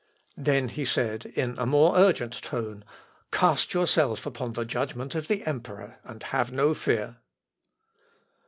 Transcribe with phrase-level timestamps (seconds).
[0.37, 2.83] Then he said, in a more urgent tone,
[3.31, 7.17] "Cast yourself upon the judgment of the emperor, and have no fear."